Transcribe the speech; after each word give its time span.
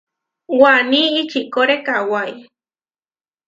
Waní 0.61 1.01
čikóre 1.31 1.75
kawái. 1.85 2.31